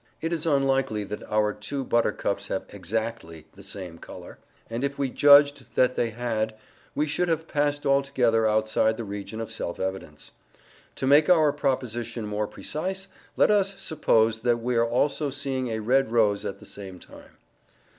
[0.19, 5.11] It is unlikely that our two buttercups have EXACTLY the same colour, and if we
[5.11, 6.55] judged that they had
[6.95, 10.31] we should have passed altogether outside the region of self evidence.
[10.95, 15.81] To make our proposition more precise, let us suppose that we are also seeing a
[15.81, 17.37] red rose at the same time.